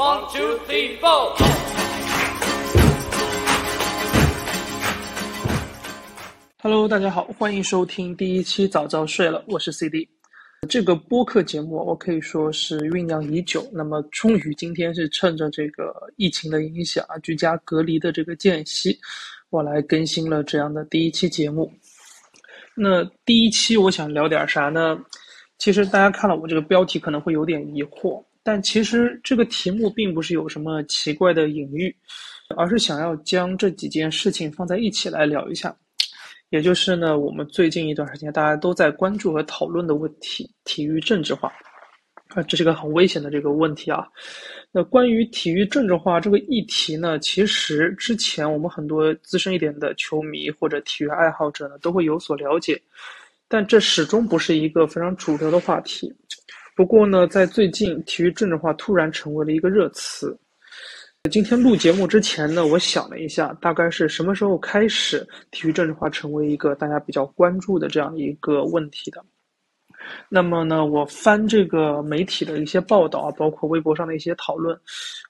[0.00, 1.36] One, two, three, four.
[6.62, 10.08] Hello，大家好，欢迎收听第一期早早睡了，我是 CD。
[10.70, 18.98] 这个播客节目我可以说是酝酿已久，那么终于今天是趁着这个疫情的影响啊，居家隔离的这个间隙，
[19.50, 21.70] 我来更新了这样的第一期节目。
[22.74, 24.98] 那第一期我想聊点啥呢？
[25.58, 31.94] 其实大家看了我这个标题可能会有点疑惑，但其实这个题目并不是有什么奇怪的隐喻，
[32.56, 35.76] 而是想要将这几件事情放在一起来聊一下。
[36.48, 41.52] 也就是呢，我们最近一段时间大家都在关注和讨论的问题——体育政治化。
[42.34, 44.06] 啊，这是个很危险的这个问题啊。
[44.72, 52.80] 那关于体育政治化这个议题呢，其实之前我们很多资深一点的球迷或者体育爱好者呢都会有所了解，
[53.48, 56.12] 但这始终不是一个非常主流的话题。
[56.80, 60.34] 不过呢，在最近，体育政治化突然成为了一个热词。
[61.30, 69.22] 今天录节目之前呢，我想了一下，大概是什么时候开始体育政治化成为一个大家比较关注的这样一个问题的？
[70.30, 74.74] 那么呢，我翻这个媒体的一些报道啊，包括微博上的一些讨论，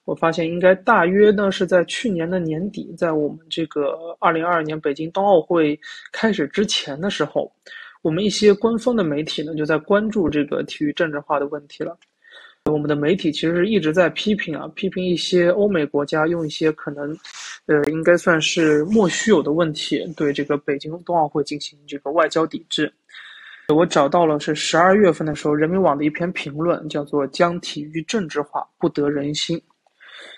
[0.05, 5.77] 我发现应该大约呢是在去年的年底，在我们这个二零二二年北京冬奥会
[6.13, 7.51] 开始之前的时候，
[8.01, 11.97] 我们一些官方的媒体呢就在关注这个体育政治化的问题了。
[12.65, 17.17] 我们的媒体其实是一直在批评啊，批评一些欧美国家用一些可能，
[17.65, 22.91] 呃，应该算是莫须有的问题，对这个北京冬奥会进行这个外交抵制。
[23.69, 29.59] 我找到了是十二月份的时候，人民网的一篇评论，叫做“将体育政治化，不得人心”。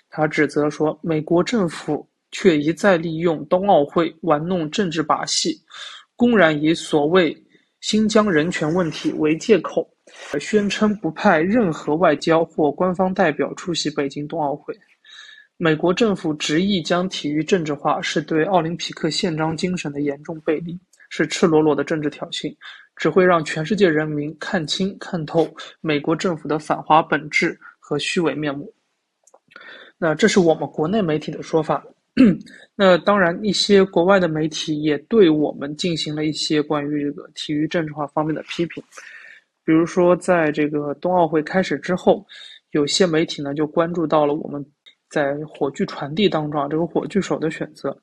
[0.09, 5.59] 他指责说，美国政府却一再利用冬奥会玩弄政治把戏，
[6.15, 7.35] 公然以所谓
[7.83, 9.85] 新疆人权问题为借口。
[10.39, 14.73] 宣称不派任何外交或官方代表出席北京冬奥会。
[15.57, 20.79] 美国政府执意将体育政治化，是对奥林匹克宪章精神的严重背离，
[21.09, 22.55] 是赤裸裸的政治挑衅，
[22.95, 28.73] 只会让全世界人民看清看透美国政府的反华本质和虚伪面目。
[29.97, 31.83] 那这是我们国内媒体的说法。
[32.75, 38.83] 那当然，一些国外的媒体也对我们进行了一些关于这个体育政治化方面的批评。
[39.65, 42.25] 比如说，在这个冬奥会开始之后，
[42.71, 44.63] 有些媒体呢就关注到了我们
[45.09, 47.97] 在火炬传递当中啊，这个火炬手的选择。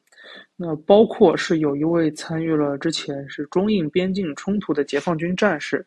[0.56, 5.84] 那包括是有一位参与了之前是中印边境冲突的解放军战士，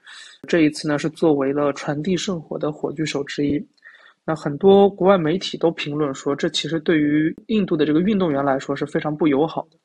[0.47, 3.65] 这一次呢是作为了传递圣火的火炬手之一。
[4.25, 9.77] 那很多国外媒体都评论说，这其实对于印度的这个运动员来说是非常不友好的。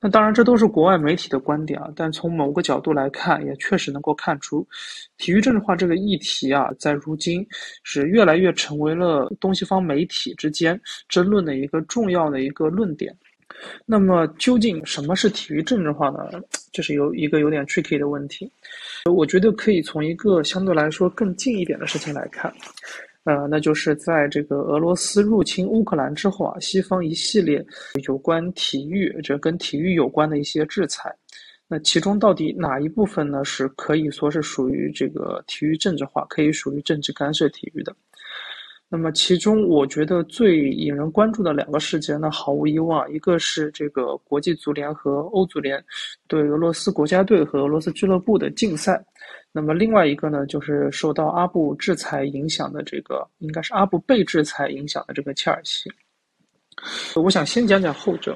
[0.00, 1.88] 那当然，这都是国外媒体的观点啊。
[1.96, 4.64] 但从某个角度来看，也确实能够看出，
[5.16, 7.44] 体育政治化这个议题啊，在如今
[7.82, 13.12] 是越来越成为了东西方媒体之间争论的一个重要的一个论点。
[13.84, 16.30] 那么，究竟什么是体育政治化呢？
[16.70, 18.48] 这是有一个有点 tricky 的问题。
[19.12, 22.54] 我觉得可以从一个相对来说更近一点的事情来看。
[23.28, 27.62] 呃，那就是在这个俄罗斯入侵乌克兰之后啊，西方一系列
[28.06, 31.14] 有关体育，这跟体育有关的一些制裁，
[31.68, 37.94] 那其中到底哪一部分呢，是可以说是属于这个体育政治化，可以属于政治干涉体育的？
[38.90, 45.84] 那么其中我觉得最引人关注的两个事件呢，毫无疑问，一个是这个国际足联和欧足联
[46.26, 49.04] 对俄罗斯国家队和俄罗斯俱乐部的禁赛。
[49.52, 55.90] 那么另外一个呢，就是受到阿布制裁影响的这个，应该是阿布被制裁影响的这个切尔西。
[57.14, 58.34] 我想先讲讲后者，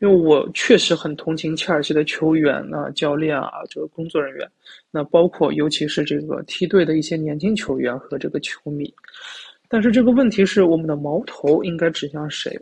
[0.00, 4.46] 因为我确实很同情切尔西的球员啊、教练啊、这个工作人员，
[4.90, 8.92] 那包括尤其是这个梯队的一些年轻球员和这个球迷。
[9.70, 12.58] 但是这个问题是，我们的矛头应该指向谁？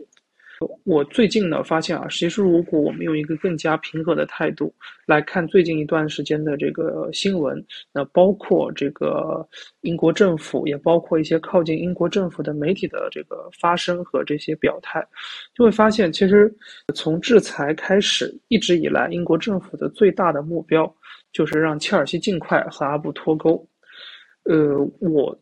[0.83, 4.71] 我最近呢发现啊，其实如果我们用一个更加平和的态度
[5.05, 9.47] 来看最近一段时间的这个新闻，那包括这个
[9.81, 15.03] 英国政府，也包括一些靠近英国政府的媒体的这个发声和这些表态，
[15.55, 16.53] 就会发现，其实
[16.93, 20.93] 从制裁开始一直以来，英国政府的最大的目标
[21.31, 23.65] 就是让切尔西尽快和阿布脱钩。
[24.43, 25.35] 呃，我。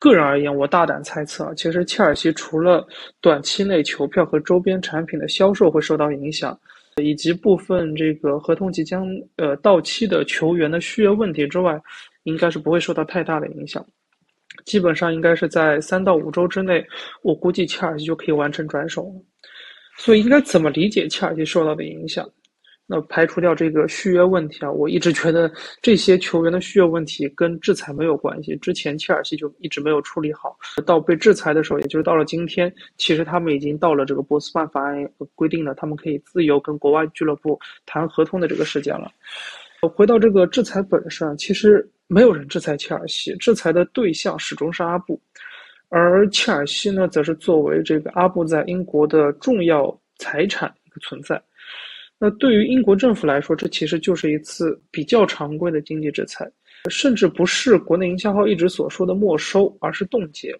[0.00, 2.88] 个人而言，我大胆猜测啊，其实切尔西除了
[3.20, 6.58] 短期内球票和周边产品的销售会受到影响，
[6.96, 9.06] 以及部分这个合同即将
[9.36, 11.78] 呃到期的球员的续约问题之外，
[12.22, 13.84] 应该是不会受到太大的影响。
[14.64, 16.82] 基本上应该是在三到五周之内，
[17.20, 19.22] 我估计切尔西就可以完成转手了。
[19.98, 22.26] 所以应该怎么理解切尔西受到的影响？
[22.92, 25.48] 那排除掉这个续约问题啊，我一直觉得
[25.80, 28.56] 这些球员的续约问题跟制裁没有关系。
[28.56, 37.56] 之前切尔西就一直没有处理好，到被制裁的时候，也就是到了今天，其实他们已经到了这个波斯曼法案规定的他们可以自由跟国外俱乐部
[37.86, 39.08] 谈合同的这个时间了。
[39.94, 45.22] 回到这个制裁本身，其实没有人制裁切尔西，制裁的对象始终是阿布，
[45.90, 51.40] 而切尔西呢，则是作为这个阿布在英国的重要财产一个存在。
[52.22, 56.46] 那对于英国政府来说，这其实就是一次比较常规的经济制裁，
[56.90, 60.54] 甚至不是国内营销号一直所说的没收，而是冻结。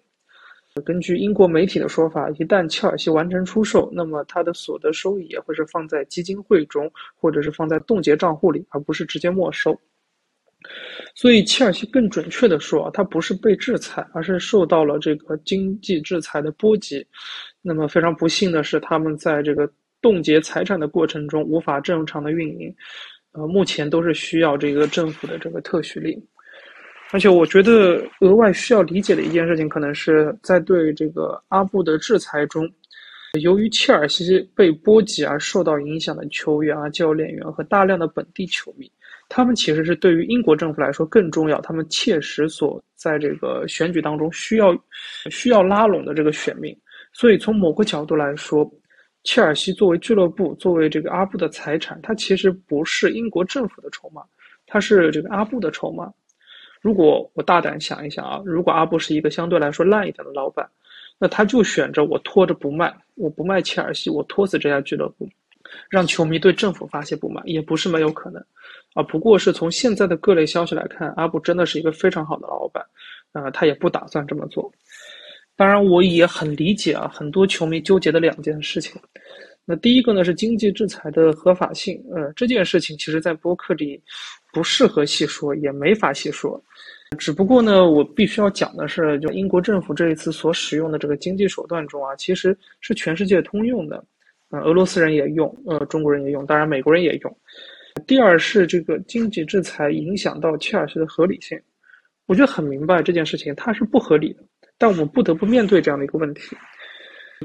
[0.83, 9.79] 根据英国媒体的说法，一旦切尔西完成出售，那么它的所得收益也会是放在基金会中，或者是放在冻结账户里，而不是直接没收。
[11.13, 17.05] 所以，切尔西更准确的说，它不是被制裁，而是受到了这个经济制裁的波及。
[17.61, 19.71] 那么非常不幸的是，他们在这个。
[20.01, 22.73] 冻结财产的过程中无法正常的运营，
[23.33, 26.21] 呃，目前都是需要这个政府的这个特许令。
[27.11, 32.65] 而且我觉得额外需要理解的一件事情，可能是在对这个阿布的制裁中，
[33.41, 38.89] 由于切尔西被波及而受到影响的球员啊、教练员和大量的本地球迷，
[39.27, 44.73] 他们其实是对于英国政府来说更重要，他们切实所在这个选举当中需要
[45.29, 46.73] 需要拉拢的这个选民。
[47.11, 48.69] 所以从某个角度来说，
[49.23, 54.23] 切尔西作为俱乐部，作为这个阿布的财产，它其实不是英国政府的筹码，
[54.65, 56.11] 它是这个阿布的筹码。
[56.81, 60.67] 如果我大胆想一想啊，如果阿布是一个相对来说烂一点的老板，
[61.19, 65.29] 那他就选择我拖着不卖，我不卖切尔西，我拖死这家俱乐部，
[65.87, 68.43] 让球迷对政府发泄不满，也不是没有可能。
[68.95, 72.83] 啊，不过是从现在的各类消息来看，阿布真的是一个非常好的老板，
[73.33, 74.71] 啊，他也不打算这么做。
[75.61, 78.99] 当然，我也很理解啊，很多球迷纠结的两件事情。
[79.63, 84.01] 那第一个呢是经济制裁的合法性，呃，这件事情其实在播客里
[84.51, 86.59] 不适合细说，也没法细说。
[87.19, 94.03] 只不过呢，我必须要讲的是，就英国政府这一次所使用的这个经济手段中啊，其实是全世界通用的，
[94.49, 97.37] 呃，俄罗斯人也用，呃，中国人也用，当然美国人也用。
[98.07, 101.55] 第二是这个经济制裁影响到切尔西的合理性，
[102.25, 104.43] 我觉得很明白这件事情它是不合理的。
[104.81, 106.57] 但我们不得不面对这样的一个问题，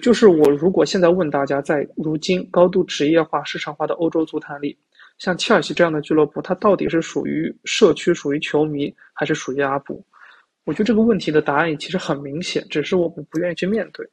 [0.00, 4.74] 就是我如果现在问大家，在如今高度职业化、市场化的欧洲足坛里，
[5.18, 10.02] 像切尔西这样的俱乐部，它到底是属于社区、属于球迷，还是属于阿布？
[10.64, 14.08] 我觉得这个问题的答案其实很明显，只是我们不愿意去面对。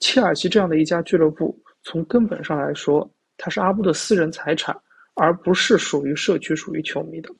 [0.00, 4.76] 切尔西这样的一家俱乐部，从根本上来说，它是阿布的私人财产，
[5.14, 7.30] 而不是属于社区、属于球迷的。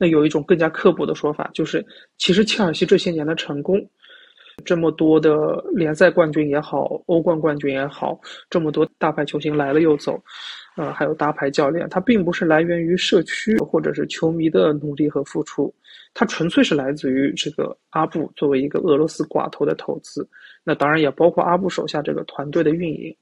[0.00, 1.84] 那有一种更加刻薄的说法，就是
[2.16, 3.78] 其实切尔西这些年的成功，
[4.64, 8.18] 这么多的联赛冠军也好，欧冠冠军也好，
[8.48, 10.18] 这么多大牌球星来了又走，
[10.78, 15.70] 呃，还有大牌教练，它并不是来源于社区或者是球迷的努力和付出，
[16.14, 20.26] 它纯粹是来自于这个阿布作为一个俄罗斯寡头的投资，
[20.64, 23.14] 那当然也包括阿布手下这个团队的运营。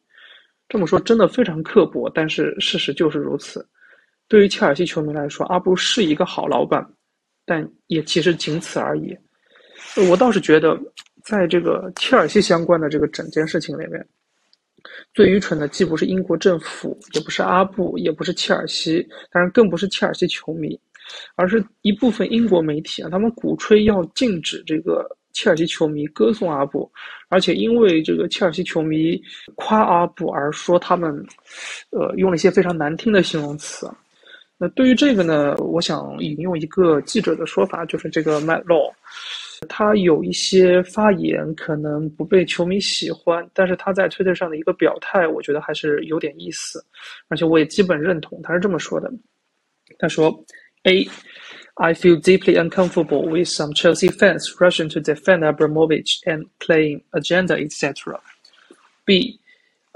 [0.69, 3.67] 这么说真的非常刻薄，但是事实就是如此。
[4.29, 6.87] 对于切尔西球迷来说，阿布是一个好老板，
[7.47, 9.17] 但也其实仅此而已。
[10.11, 10.79] 我倒是觉得，
[11.25, 14.07] 在这个切尔西相关的这个整件事情里面，
[15.15, 20.79] 最愚蠢的既不是英国政府，也不是阿布，也不是切尔西，当然更不是切尔西球迷，
[21.35, 26.91] 而是一部分英国媒体啊，他们鼓吹要禁止这个切尔西球迷歌颂阿布，
[27.29, 29.19] 而且因为这个切尔西球迷
[29.55, 31.11] 夸阿布而说他们，
[31.91, 33.91] 呃，用了一些非常难听的形容词。
[34.59, 38.93] 那对于这个呢，我想引用一个记者的说法，就是这个 Matt Law，
[39.69, 46.85] 他有一些发言可能不被球迷喜欢，但是他在推特上的一个表态，我觉得还是有点意思，
[47.29, 48.43] 而且我也基本认同。
[48.43, 49.11] 他是这么说的：
[49.99, 50.45] 他说
[50.83, 51.09] ，A。
[51.81, 58.19] I feel deeply uncomfortable with some Chelsea fans rushing to defend Abramovich and playing agenda, etc.
[59.05, 59.39] B.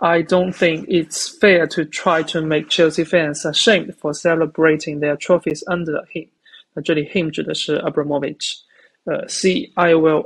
[0.04, 5.16] I don't think it's fair to try to make Chelsea fans ashamed for celebrating their
[5.16, 6.26] trophies under him。
[6.74, 8.56] 那这里 him 指的是 Abramovich。
[9.04, 10.24] 呃，C I will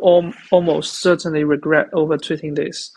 [0.50, 2.90] almost certainly regret over tweeting this。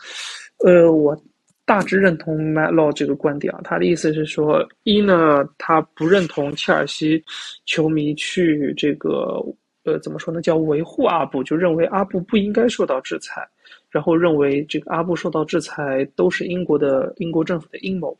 [0.64, 1.22] 呃，我
[1.66, 7.22] 大致认同 Matt Law 这个观点啊，他的意思是说，一呢，他不认同切尔西
[7.66, 9.42] 球迷去这个
[9.84, 13.46] 呃怎么说呢，叫维护阿布，就认为阿布不应该受到制裁。
[13.90, 18.16] 然后认为这个阿布受到制裁都是英国的英国政府的阴谋，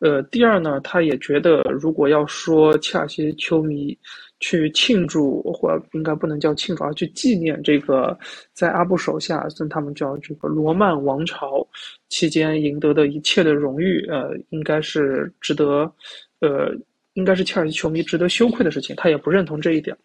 [0.00, 3.96] 呃，第二呢，他也觉得如果要说切尔西球迷
[4.40, 8.16] 去庆祝，或应该不能叫庆祝，而去纪念这个
[8.52, 11.66] 在阿布手下，跟他们叫这个罗曼王朝
[12.08, 15.92] 期间赢得的一切的荣誉，呃，应该是值得，
[16.40, 16.72] 呃，
[17.14, 18.94] 应该是切尔西球迷值得羞愧的事情。
[18.96, 19.96] 他也不认同这一点。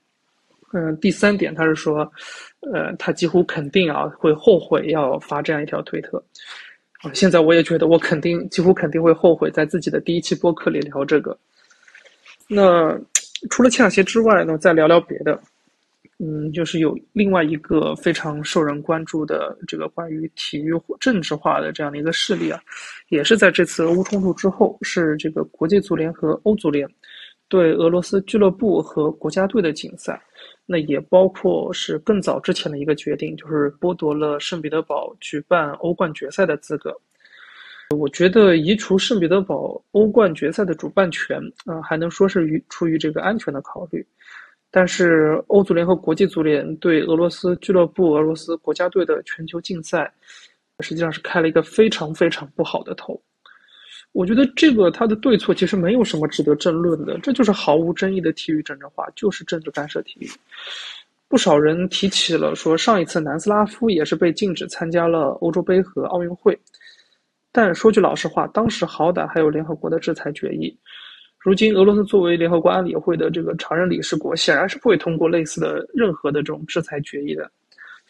[0.74, 2.12] 嗯，第三点，他是说，
[2.74, 6.18] 呃，他几乎肯定啊会后悔要发这样一条推特。
[7.02, 11.38] 啊，现在我也觉得我肯定几乎肯定会后悔在自己的第一期播客里聊这个。
[12.48, 13.00] 那
[13.50, 15.40] 除了切尔西之外呢，再聊聊别的。
[16.20, 22.62] 嗯，就是有另外一个非常受人关注的这个关于体育政治化的这样的一个事例啊，
[23.10, 26.88] 也是在这次俄乌冲突之后，是这个国际足联和欧足联
[27.50, 30.22] 对俄罗斯俱乐部和国家队的禁赛。
[30.66, 36.96] 那也包括是更早之前的一个决定，就是剥夺了圣彼得堡举办欧冠决赛的资格。
[37.98, 44.04] 我觉得移除圣彼得堡欧冠决赛的主办权，啊，还能说是于出于这个安全的考虑。
[44.72, 50.12] 但是欧足联和国际足联对俄罗斯俱乐部、俄罗斯国家队的全球禁赛，
[50.80, 53.22] 实际上是开了一个非常非常不好的头。
[54.14, 60.30] 我觉得这个它的对错其实没有什么值得争论的，这就是毫无争议的体育政治化，就是政治干涉体育。
[61.28, 66.58] 不少人提起了说，上一次南斯拉夫也是被禁止参加了欧洲杯和奥运会，
[67.52, 70.78] 但说句老实话，当时好歹还有联合国的制裁决议。
[71.40, 77.52] 如今俄罗斯作为联合国安理会的这个常任理事国，显然是不会通过类似的任何的这种制裁决议的。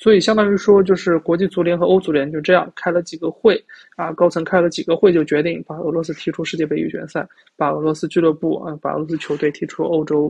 [0.03, 3.55] 所以，相当于说，就是国际足联和欧足联就这样开了几个会
[3.95, 10.29] 啊，高层开了几个会，就决定把俄罗斯踢出世界杯预选赛，把俄罗斯俱乐部啊，把俄罗斯球队踢出欧洲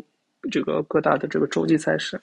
[0.51, 2.21] 这个各大的这个洲际赛事。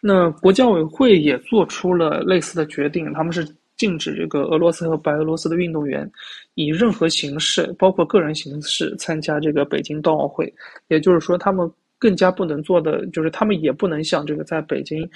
[0.00, 6.10] 那国际奥委会也做出了类似的决定，他们是禁止这个俄罗斯和白俄罗斯的运动员
[6.54, 10.52] 以任何形式，包括个人形式参加这个北京冬奥会。
[10.88, 15.08] 也就是说，他们更加不能做的，就是他们也不能像这个在北京。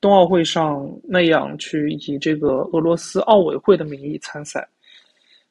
[0.00, 4.68] 冬奥会上那样去以这个俄罗斯奥委会的名义参赛，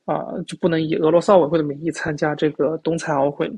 [0.05, 3.51] 啊，就不能以俄罗斯奥委会的名义参加这个冬残奥会。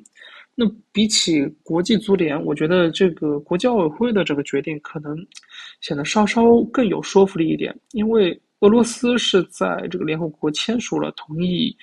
[0.56, 5.16] 那比起国际足联，我觉得这个国际奥委会的这个决定可能
[5.82, 6.42] 显得稍稍
[6.74, 11.76] 更有说服力一点，因为俄罗斯是在这个联合国签署了同意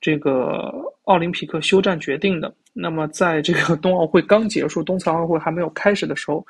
[0.00, 0.72] 这个
[1.04, 2.52] 奥林匹克休战决定的。
[2.72, 6.44] 那么，在这个 冬奥会刚结束、冬残奥会还没有开始的时候。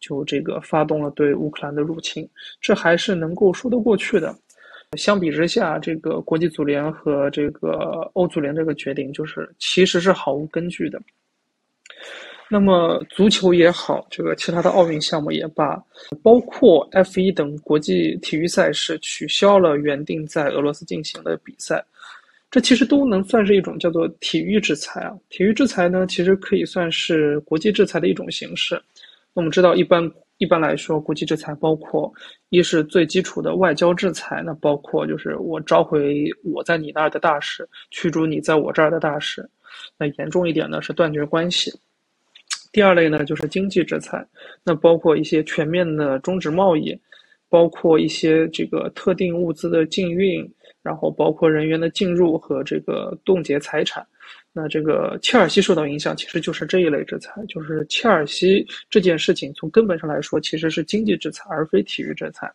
[0.00, 2.28] 就这个发动了对乌克兰的入侵，
[2.60, 4.34] 这还是能够说得过去的。
[4.96, 10.98] 相比之下，这个国际足联和这个欧足联这个决定，就是其实是毫无根据的。
[12.50, 15.76] 那么足球也好，这个其他的奥运项目也罢，
[16.22, 21.84] 包括 F 一等国际体育赛事取消了原定在俄罗斯进行的比赛，
[22.50, 25.14] 这其实都能算是一种叫做体育制裁啊。
[25.28, 28.80] 体育制裁呢，其实可以算是国际制裁的一种形式。
[29.38, 30.02] 我们知道，一般
[30.38, 32.12] 一般来说，国际制裁包括
[32.48, 39.48] 一是最基础的外交制裁，那包括就是我召回我在你那儿的大使，驱逐你在我这儿的大使。
[39.96, 41.72] 那严重一点呢，是断绝关系。
[42.72, 44.26] 第二类呢，就是经济制裁，
[44.64, 47.00] 那包括一些全面的终止贸易，
[47.48, 50.44] 包括一些这个特定物资的禁运，
[50.82, 54.04] 然后包括人员的进入和这个冻结财产。
[54.60, 62.52] 那这个切尔西受到影响，其实就是这一类制裁，就是切尔西这件事情从根本上来说，其实是经济制裁而非体育制裁。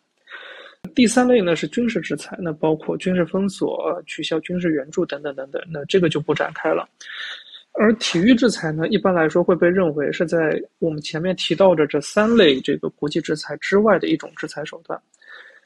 [0.93, 6.85] 第三类呢是军事制裁，那包括军事封锁、取消军事援助等等等等，那这个就不展开了。
[7.71, 15.01] 而体育制裁呢，一般来说会被认为是在我们前面提到的这三类这个国际制裁之外的一种制裁手段。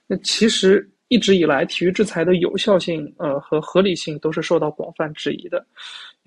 [0.05, 0.87] 那其实。
[1.09, 5.65] 一直以来，体育制裁的有效性，呃和合理性都是受到广泛质疑的，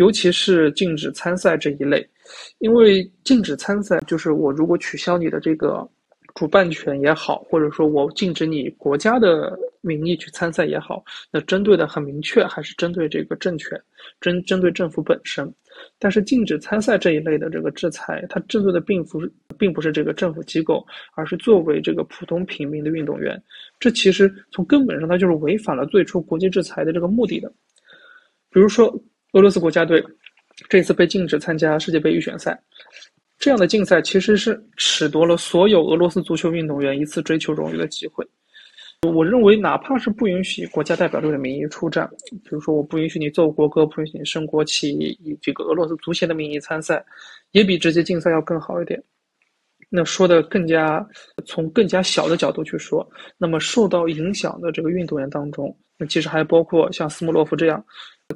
[0.00, 2.08] 尤其是禁止参赛这一类，
[2.58, 5.86] 因为禁止参赛就是我如果取消你的这个
[6.34, 13.78] 主办权也好，或者说我禁止你国家的名义去参赛也好，那针对的很明确，还是针对这个政权，
[14.22, 15.52] 针针对政府本身。
[15.98, 20.82] 但是禁止参赛这一类的这个制裁，它针对的并不是并不是这个政府机构，
[21.14, 23.38] 而是作为这个普通平民的运动员。
[23.78, 27.52] 这其实从根本上，它就是违反了最初国际制裁的这个目的的。
[28.52, 28.92] 比如说，
[29.32, 30.02] 俄罗斯国家队
[30.68, 32.60] 这次被禁止参加世界杯预选赛，
[33.38, 38.26] 这样的禁赛其实是褫夺了所有俄罗斯足球运动员一次追求荣誉的机会。
[39.08, 47.02] 我认为，哪怕是不允许国家代表队的名义出战，比如说我不允许你奏国歌，不允许你升国旗，以这个俄罗斯足协的名义参赛，
[47.52, 49.02] 也比直接禁赛要更好一点。
[49.88, 51.04] 那说的更加
[51.46, 57.82] 从更加小的角度去说，那么受到影响的这个运动员当中，那其实还包括像斯莫洛夫这样，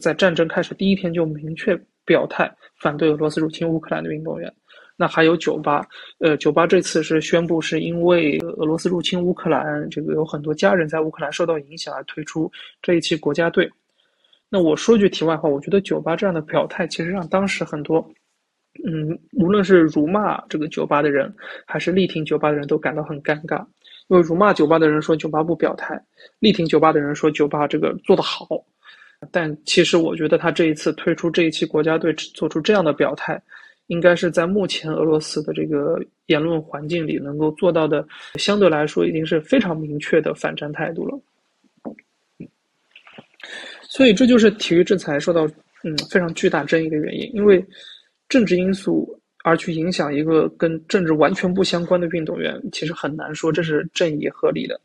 [0.00, 4.52] 在战争开始第一天就明确表态反对俄罗斯入侵乌克兰的运动员。
[4.96, 5.84] 那还有酒吧，
[6.20, 12.48] 呃，酒吧这次是宣布是因为俄罗斯入侵乌克兰，这个有很多家人在乌克兰受到影响而退出
[12.80, 13.68] 这一期国家队。
[14.48, 18.08] 那我说句题外话，我觉得酒吧这样的表态其实让当时很多，
[18.86, 21.34] 嗯，无论是辱骂这个酒吧的人，
[21.66, 23.66] 还是力挺酒吧的人都感到很尴尬。
[24.06, 26.00] 因为辱骂酒吧的人说酒吧不表态，
[26.38, 28.46] 力挺酒吧的人说酒吧这个做得好。
[29.30, 33.40] 但其实我觉得他这一次退出这一期国家队，做出这样的表态。
[33.88, 38.02] 应该是在目前俄罗斯的这个言论环境里能够做到的，
[38.36, 41.20] 相对来说已经是非常明确的反战态度了。
[43.82, 45.46] 所以这就是体育制裁受到
[45.82, 47.62] 嗯非常巨大争议的原因，因为
[48.26, 49.06] 政治因素
[49.44, 54.80] 而去影响一个跟政治完全不相关的运动员，其实很难说这是正义合理的。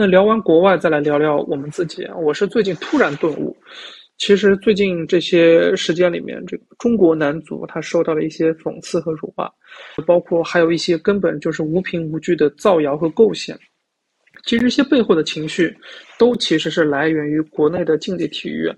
[0.00, 2.08] 那聊完国外，再来聊聊我们自己。
[2.24, 3.54] 我是最近突然顿悟。
[4.16, 9.46] 其实最近这些时间里面，这个中国男足他受到了一些讽刺和辱骂，
[10.06, 13.54] 包括还有一些根本就是无凭无据的造谣和构陷。
[14.46, 15.76] 其实这些背后的情绪，
[16.18, 18.72] 都其实是来源于国内的竞技体育，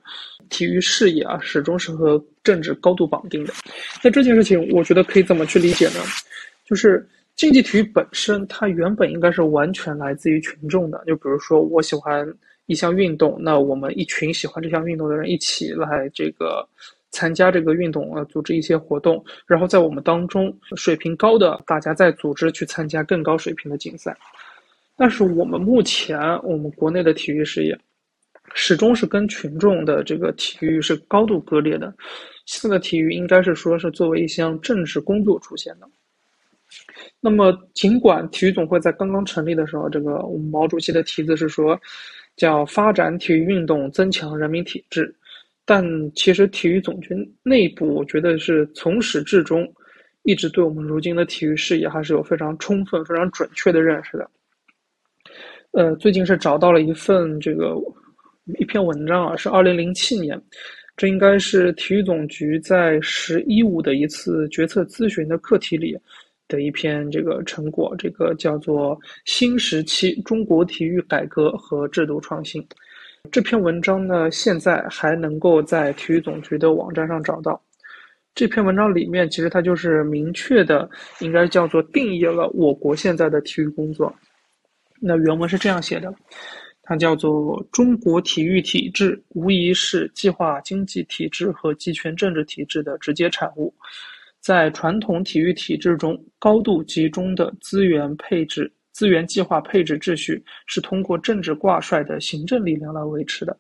[0.51, 3.55] 体育事业啊，始终是和政治高度绑定的。
[4.03, 6.01] 那这件事情，我觉得可以怎么去理解呢？
[6.67, 11.03] 就是竞技体育本身，它原本应该是完全来自于群众的。
[11.07, 12.27] 就比如说，我喜欢。
[12.67, 16.67] 一项运动，那我们一群喜欢这项运动的人一起来这个
[17.11, 24.17] 参加这个运动，呃，组织一些活动，然后在我们当中水平高的大家再组织去参加更高水平的竞赛。
[24.97, 27.77] 但是我们目前我们国内的体育事业
[28.55, 31.93] 始终是跟群众的这个体育是高度割裂的。
[32.47, 35.89] 现在的体育应该是说是作为一项政治工作出现的。
[37.21, 41.81] 那么尽管体育总会在刚刚成立的时候，这个我们毛主席的题字是说。
[42.35, 45.15] 叫发展体育运动，增强人民体质。
[45.67, 49.71] 但其实体育总局内部，我觉得是从始至终，
[50.23, 54.31] 一直对我们如今的体育事业还是有非常充分、非常准确的认识的。
[55.73, 57.77] 呃，最近是找到了一份这个
[58.59, 60.41] 一篇文章啊，是二零零七年，
[60.97, 65.95] 这应该是体育总局在“十一五”的一次决策咨询的课题里。
[66.49, 72.63] 的一篇这个成果，这个叫做《新时期中国体育改革和制度创新》
[73.31, 77.61] 这篇文章呢，现在还能够在体育总局的网站上找到。
[78.35, 80.89] 这篇文章里面，其实它就是明确的，
[81.21, 84.13] 应该叫做定义了我国现在的体育工作。
[85.01, 86.13] 那原文是这样写的，
[86.83, 93.73] 它叫做“中国体育体制无疑是计划经济体制和集权政治体制的直接产物”。
[94.43, 103.57] 在传统体育体制中，高度集中的资源配置、资源计划配置秩序是通过政治挂帅的行政力量来维持的。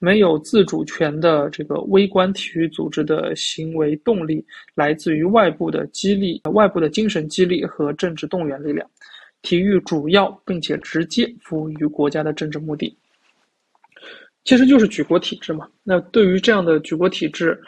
[0.00, 4.44] 没有自主权的这个微观体育组织的行为动力，
[4.74, 8.90] 来自于外部的激励、外部的精神激励和政治动员力量。
[9.42, 12.94] 体育主要并且直接服务于国家的政治目的，
[14.44, 15.68] 其实就是举国体制嘛。
[15.82, 17.60] 那对于这样的举国体制，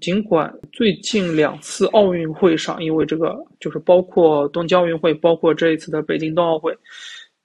[0.00, 6.72] 尽管最近两次奥运会上，因为这个就是包括东京奥运会，包括这一次的北京冬奥会，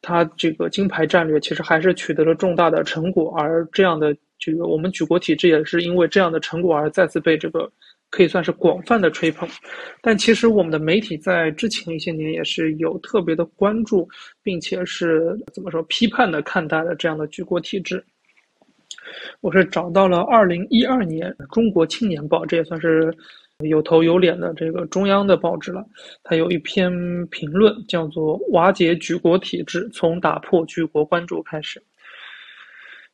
[0.01, 7.69] 它这个金牌战略其实还是取得了重大的成果，而这样的这个我们举国体制也是因为这样的成果而再次被这个
[8.11, 9.49] 可以算是广泛的吹捧。
[9.99, 14.07] 但其实我们的媒体在之前一些年也是有特别的关注，
[14.43, 18.05] 并且是怎么说批判的看待了这样的举国体制。
[19.41, 23.13] 我是找到了二零一二年《中国青年报》，这也算是
[23.63, 25.85] 有头有脸的这个中央的报纸了。
[26.23, 26.91] 它有一篇
[27.27, 31.79] 评论，叫做《瓦解举国体制，从打破举国关注开始》。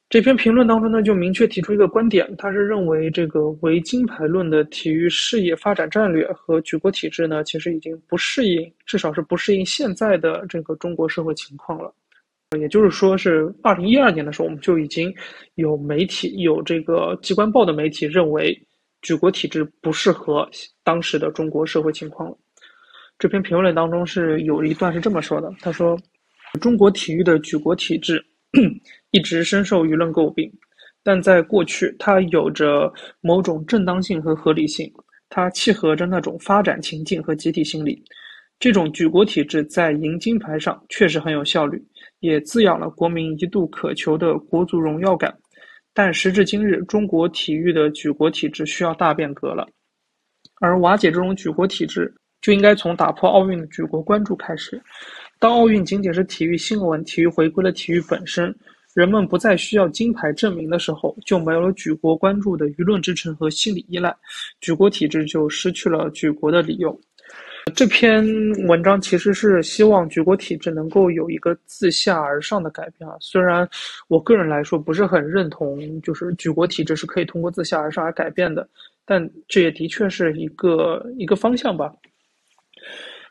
[0.10, 11.94] 这篇评论当中呢，就明确提出一个观点，他是认为这个唯金牌论的体育事业发展战略和举国体制呢，其实已经不适应，至少是不适应现在的这个中国社会情况了。
[12.60, 15.14] 也就是说，是二零一二年的时候，我们就已经
[15.56, 18.54] 有媒体、有这个机关报的媒体认为，
[19.02, 20.48] 举国体制不适合
[20.84, 22.38] 当时的中国社会情况了。
[23.18, 25.98] 这篇评论当中是有一段是这么说的：“他说，
[26.60, 28.22] 中国体育的举国体制
[29.12, 30.52] 一直深受舆论诟病，
[31.04, 34.92] 但在过去，它有着某种正当性和合理性，
[35.30, 38.04] 它契合着那种发展情境和集体心理。
[38.60, 41.82] 这种举国体制在赢金牌上确实很有效率。”
[42.22, 45.38] 也滋养了国民一度渴求的国足荣耀感，
[45.94, 49.68] 但时至今日，中国体育的举国体制需要大变革了。
[50.62, 54.82] 而瓦解这种举国体制，就应该从打破奥运的举国关注开始。
[55.40, 58.56] 当奥运仅仅是体育新闻，体育回归了体育本身，
[58.94, 64.16] 人们不再需要金牌证明的时候，就没有了举国关注的舆论支撑和心理依赖，
[64.60, 66.96] 举国体制就失去了举国的理由。
[67.76, 68.26] 这篇
[68.68, 73.16] 文章其实是希望举国体制能够有一个自下而上的改变啊。
[73.20, 73.68] 虽然
[74.08, 78.68] 我个人来说不是很认同，就是举国体制是可以通过自下而上而改变的，
[79.06, 81.94] 但这也的确是一个一个方向吧。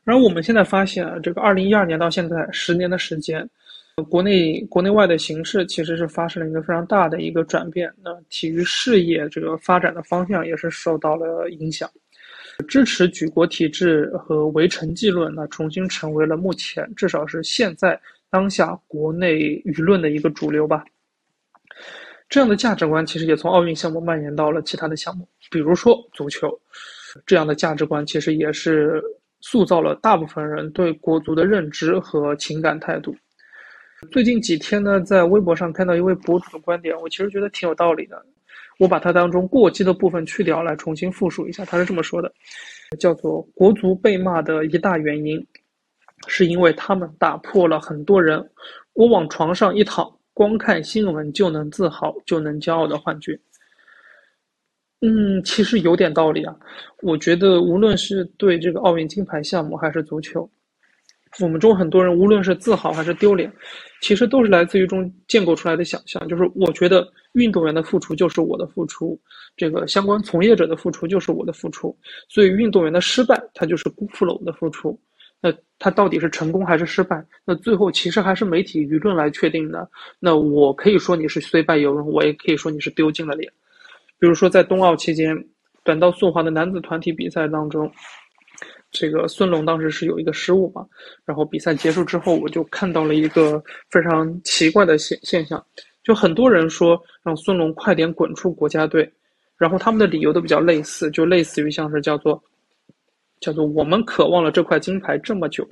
[0.04, 3.46] 然后我们现在发现啊，这个二零一二年到现在十年的时间，
[4.08, 7.92] 国内国内外的形势其实是发生了一个非常大的一个转变。
[8.02, 11.90] 那体育事业这个发展的方向也是受到了影响。
[12.62, 20.84] 支持举国体制和唯成绩论，那重新成为了目前至少是现在当下国内舆论的一个主流吧。
[22.28, 26.48] 这样的价值观其实也从奥运项目蔓延到了其他的项目，比如说足球。
[27.26, 29.02] 这样的价值观其实也是
[29.40, 33.12] 塑造了大部分人对国足的认知和情感态度。
[34.12, 38.24] 最近几天呢，在微博上看到一位博主的观点，我其实觉得挺有道理的。
[38.80, 41.66] 我把它当中过激的部分去掉，来重新复述一下。
[41.66, 42.32] 他是这么说的，
[42.98, 45.46] 叫做“国足被骂的一大原因，
[46.26, 48.42] 是因为他们打破了很多人
[48.94, 53.38] 我往床上一躺，光看新闻就能自豪、就能骄傲的幻觉。”
[55.02, 56.56] 嗯，其实有点道理啊。
[57.02, 60.50] 我觉得无论是对这个奥运金牌项目，还是足球，
[61.38, 63.52] 我们中很多人无论是自豪还是丢脸，
[64.02, 67.06] 其实都是来自于中建构出来的想象，就是我觉得。
[67.34, 69.16] 运动员的付出就是我的付出，
[69.56, 71.96] 这个相关从业者的付出就是我的付出，
[72.28, 75.00] 所以运动员的失败，他就是辜负了我的付出。
[75.40, 77.24] 那他到底是成功还是失败？
[77.44, 79.88] 那最后其实还是媒体舆论来确定的。
[80.18, 83.48] 那我可以说你是虽败犹荣，我也可以说你是丢尽了脸。
[84.18, 85.32] 比如说在冬奥期间，
[85.84, 87.88] 短道速滑的男子团体比赛当中，
[88.90, 90.86] 这个孙龙当时是有一个失误嘛，
[91.24, 95.64] 然后比赛结束之后，我就看到了一个非常奇怪的现现象。
[96.02, 99.10] 就很多人说让孙龙快点滚出国家队，
[99.56, 102.42] 然后他们的理由都比较类似，就类似于像是叫做，
[103.38, 105.68] 叫做我们渴望了这块金牌这么久，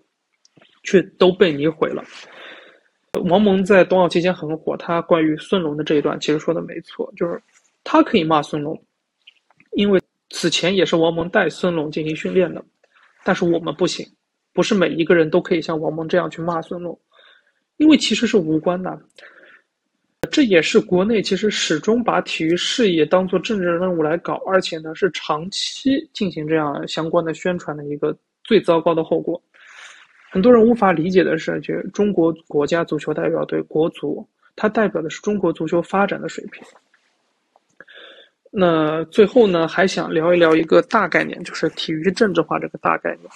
[0.82, 2.04] 却都被你毁了。
[3.24, 7.42] 王蒙在冬奥期间很火，他关于孙龙的这一段其实说的没错，就是
[7.82, 8.80] 他可以骂孙龙，
[9.72, 12.62] 因为此前也是王蒙带孙龙进行训练的，
[13.28, 14.06] 但是我们不行，
[14.54, 16.98] 不是每一个人都可以像王蒙这样去骂孙龙，
[17.76, 18.98] 因为其实是无关的。
[20.30, 29.38] 这也是国内其实始终把体育事业当做政治任务来搞，而且呢是长期进行这样相关的宣传的一个最糟糕的后果。
[30.30, 36.62] 很多人无法理解的是，就中国国家足球代表队国足，它代表的是中国足球发展的水平。
[38.50, 43.28] 那最后呢，还想聊一聊一个大概念，就是体育政治化这个大概念。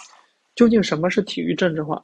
[0.55, 2.03] 究竟什么是体育政治化？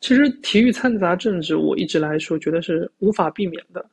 [0.00, 3.84] 其实体育掺杂政治，我一直来说觉得是无法避免的。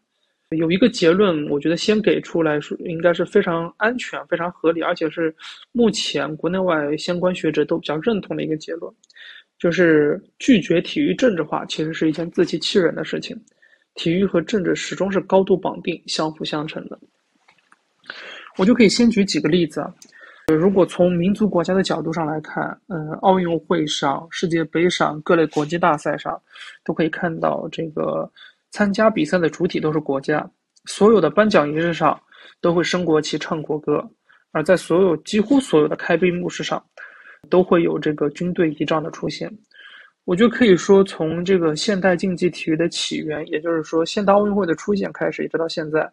[0.51, 5.36] 有一个结论，我觉得先给出来说，应该是非常安全、非常合理，而且是
[5.73, 8.89] 目前国内外相关学者都比较认同的一个结论，
[9.60, 13.38] 就是拒绝体育政治化，其实是一件自欺欺人的事情。
[13.95, 16.97] 体育和政治始终是高度绑定、相辅相成的。
[18.58, 19.93] 我就可以先举几个例子啊。
[20.48, 26.41] 如果从民族国家的角度上来看，嗯，奥运会上、世界杯上、各类国际大赛上，
[26.86, 28.32] 都可以看到这个
[28.72, 30.50] 参加比赛的主体都是国家，
[30.86, 32.17] 所有的颁奖仪式上
[32.62, 34.02] 都会升国旗、唱国歌，
[34.52, 36.82] 而在所有几乎所有的开闭幕式上，
[37.50, 39.52] 都会有这个军队仪仗的出现。
[40.24, 46.10] 我就可以说，从这个现代竞技体育的起源，也就是说现代奥运会的出现开始，一直到现在。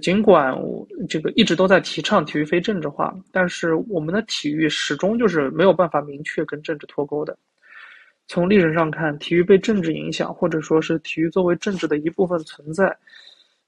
[0.00, 7.36] 尽管我这个一直都在提倡体育非政治化，但是我们的体育始终就是没有办法明确跟政治脱钩的。
[8.26, 12.96] 从历史上看，体育被政治影响，或者说是体育作为政治的一部分存在，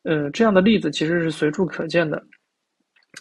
[0.02, 2.20] 呃，这样的例子其实是随处可见的。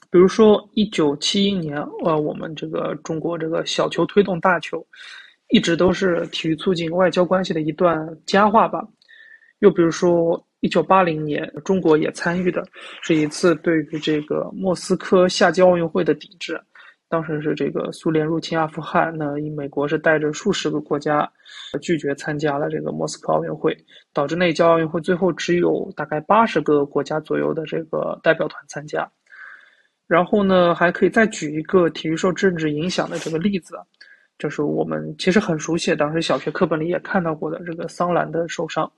[0.10, 4.84] 比如说，一九七一年，呃，我们这个中国这个小球推动大球，
[5.50, 8.82] 一直都是体育促进外交关系的一段佳话吧。
[9.60, 10.42] 又比如说。
[10.64, 12.64] 一九八零年，中国也参与的
[13.02, 16.58] 是一次对于这个莫斯科夏季奥运会的抵制。
[17.10, 21.30] 当时是这个苏联入侵阿富汗，那以美国是带着数十个国家
[21.82, 23.78] 拒绝参加了这个莫斯科奥运会，
[24.14, 29.06] 导致那届奥运会最后只有大概八十个国家左右的这个代表团参加。
[30.08, 33.76] 然后呢，还可以再举一个体育受政治影响的这个例子，
[34.40, 38.90] 就是我们其实很熟悉，当时小学课本里也看到过的这个桑兰的受伤。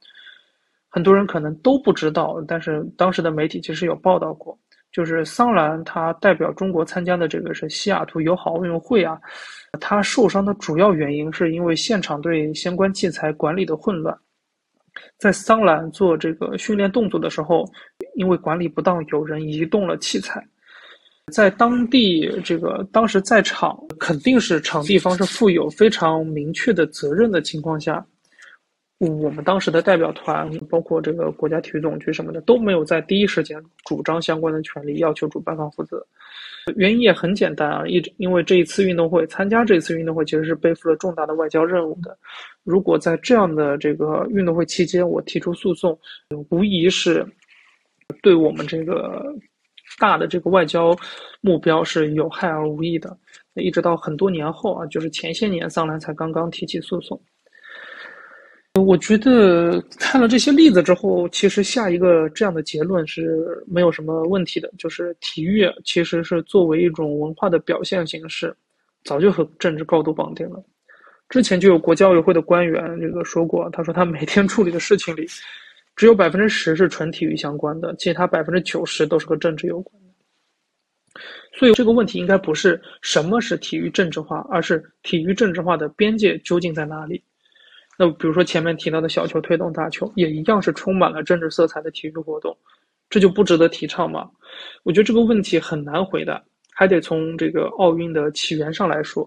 [0.96, 4.58] 很多人可能都不知道，但是当时的媒体其实有报道过，
[4.94, 9.20] 就是桑兰他代表中国参加的这个是西雅图友好奥运会啊，
[9.82, 14.18] 他受伤的主要原因是因为现场对相关器材管理的混乱，
[15.18, 17.66] 在桑兰做这个训练动作的时候，
[18.14, 20.42] 因为管理不当，有人移动了器材。
[21.30, 28.06] 在当地这个当时在场，肯定是场地方是负有非常明确的责任的情况下，
[29.00, 36.06] 我们当时的代表团，包括这个国家体育总局什么的，都没有在第一时间主张相关的权利，要求主办方负责。
[36.78, 42.18] 原因也很简单啊，一直因为这一次运动会参加这次运动会其实是背负了重大的外交任务的。
[42.64, 46.00] 如果在这样的这个运动会期间我提出诉讼，
[46.50, 47.24] 无疑是
[48.24, 49.24] 对我们这个
[50.00, 50.96] 大的这个外交
[51.42, 53.16] 目标是有害而无益的。
[53.56, 57.22] 一直到很多年后啊，就是前些年桑兰才刚刚提起诉讼。
[58.76, 68.56] 我觉得看了这些例子之后，其实下一个这样的结论是没有什么问题的，就是体育其实是作为一种文化的表现形式，
[69.04, 70.62] 早就和政治高度绑定了。
[71.30, 75.26] 之前就有国家奥委会的官员这个说过，他说他每天处理的事情里，
[75.96, 81.22] 只有百分之十是纯体育相关的，其他百分之九十都是和政治有关的。
[81.58, 87.24] 所以这个问题应该不是什么是体育政治化，而是体育政治化的边界究竟在哪里？
[87.98, 92.58] 那比如说前面提到的小球推动大球，也一样是充满了政治色彩的体育活动，
[93.10, 94.30] 这就不值得提倡吗？
[94.84, 99.24] 我觉得这个问题很难回答，还得从这个奥运的起源上来说。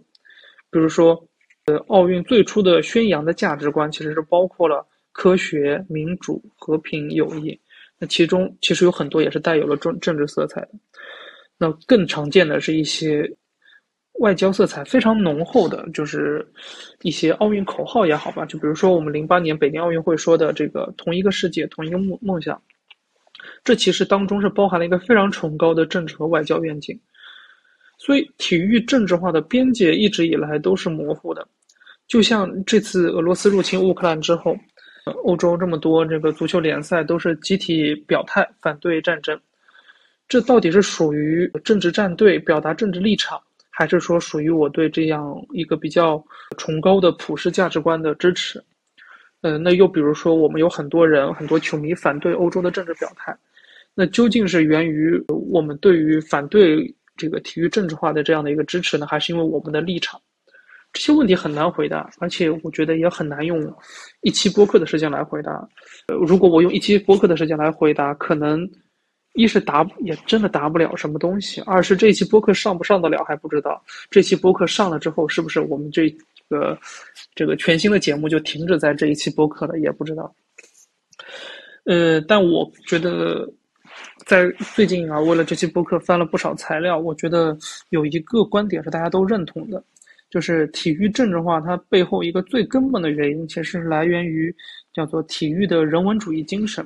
[0.71, 1.19] 比如说，
[1.65, 7.59] 呃，奥运最初的宣扬的价值观其实是包括了科学、民主、和平、友谊，
[7.99, 10.71] 那其中其实有很多也是带有了政政治色彩的。
[11.57, 13.31] 那更常见的是一些。
[14.19, 16.47] 外交色彩非常浓厚的，就是
[17.03, 22.61] 一些奥运口号也好吧，就比如说我们零八年北京奥运会说的这个“同一个世界，同一个梦梦想”，
[23.63, 26.99] 这其实当中是包含了一个非常崇高的政治和外交愿景。
[27.97, 31.47] 所以，体育政治化的边界一直以来都是模糊的。
[32.07, 34.57] 就像这次俄罗斯入侵乌克兰之后，
[35.25, 39.39] 欧洲这么多这个足球联赛都是集体表态反对战争，
[40.29, 43.41] 这到底是属于政治站队，表达政治立场？
[43.79, 46.21] 还是说属于我对这样一个比较
[46.57, 48.61] 崇高的普世价值观的支持，
[49.41, 53.33] 呃，那又比如说我们有很多人很多球迷反对欧洲的政治表态，
[53.95, 60.21] 那究竟是源于我们对于反对这个体育政治化的这样的一个支持呢，还是因为我们的立场？
[60.93, 63.73] 这些问题很难回答，而且我觉得也很难用
[64.23, 65.53] 一期播客的时间来回答。
[66.09, 68.69] 呃，如果我用一期播客的时间来回答，可能。
[69.39, 73.81] 一是答也真的答不了什么东西，二是这期播客上不上得了还不知道。
[74.11, 76.11] 这期播客上了之后，是不是我们这
[76.49, 76.77] 个
[77.37, 80.35] 这个全新的节目就停止在这一期播客了，也不知道。
[81.85, 83.49] 呃，但我觉得
[84.27, 87.57] 在最近啊，为了这期播客翻了不少材料，我觉得
[87.91, 89.81] 有一个观点是大家都认同的，
[90.31, 94.53] 就是体育政治化它背后一个最根本的原因，其实是来源于
[94.93, 96.85] 叫做体育的人文主义精神。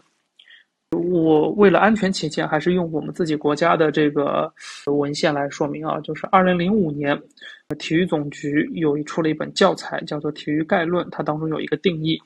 [0.93, 4.53] 我为了安全起见，还是用我们自己国家的这个
[4.87, 7.19] 文献来说明啊，就是二零零五年，
[7.79, 12.21] 体育总局有一出了一本教材，叫做《体育概论》，它当中有一个定义，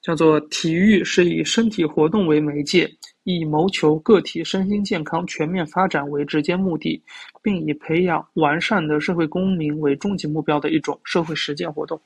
[0.00, 2.88] 叫做体育是以身体活动为媒介，
[3.24, 7.02] 以谋求个体身心健康全面发展为直接目的，
[7.42, 12.00] 并以培养完善的社会公民为终极目标的一种社会实践活动。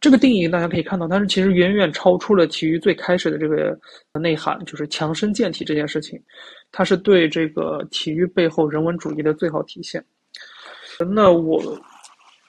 [0.00, 3.78] 这个定义大家可以看到，但是其实远远超出了体育最开始的这个
[4.20, 6.20] 内涵，就是强身健体这件事情，
[6.72, 10.04] 它是对这个体育背后人文主义的最好体现。
[11.12, 11.60] 那我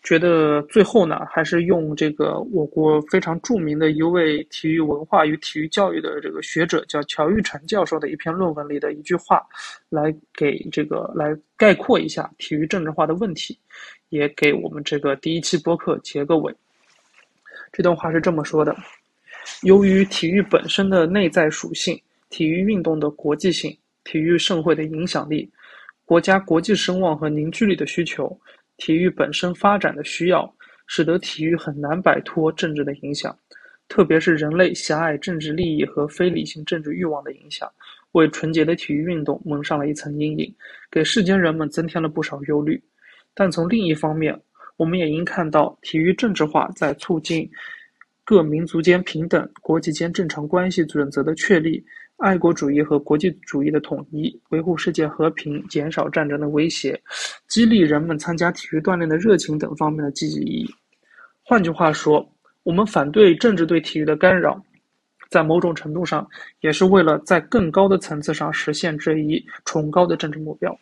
[0.03, 9.41] 觉得最后呢，还是用这个我国非常著名的一位体育文化与体育教育的这个学者，叫乔玉成教授的一篇论文里的一句话，
[9.89, 13.57] 来给这个来概括一下体育政治化的问题，
[14.09, 16.53] 也给我们这个第一期播客结个尾。
[17.75, 18.73] 这段话是这么说的：
[19.63, 25.51] 由于体育本身的内在属性、体育运动的国际性、体育盛会的影响力、
[26.05, 28.39] 国家国际声望和凝聚力的需求、
[28.77, 30.49] 体育本身发展的需要，
[30.87, 33.37] 使得体育很难摆脱政治的影响，
[33.89, 37.69] 特别是人类狭隘政治利益和非理性政治欲望的影响，
[38.13, 40.55] 为纯洁的体育运动蒙上了一层阴影，
[40.89, 42.81] 给世间人们增添了不少忧虑。
[43.33, 44.33] 但从另一方面，
[44.77, 47.49] 我们也应看到，体育政治化在促进
[48.23, 51.83] 各民族间平等、国际间正常关系准则的确立、
[52.17, 56.99] 爱国主义和国际主义的统一、维护世界和平、减少战争的威胁、
[57.47, 60.69] 激励人们参加体育锻炼的热情等方面的积极意义。
[61.43, 62.27] 换句话说，
[62.63, 64.61] 我们反对政治对体育的干扰，
[65.29, 66.27] 在某种程度上
[66.61, 70.77] 也是为了在更高的层次上实现这一崇高的政治目标。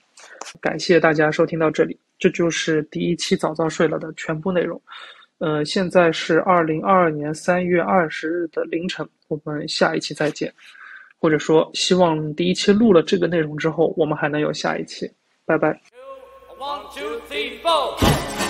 [0.62, 2.00] 感谢大家收听到这里。
[2.20, 4.82] 这就是第一期早早睡了的全部内容。
[5.40, 10.54] 呃，现在是二零二二年三月二十日的凌晨，我们下一期再见。
[11.20, 15.10] 或者说，希望第一期录了这个内容之后，我们还能有下一期。
[15.46, 15.82] 拜拜。
[16.58, 18.43] One, two, three, four.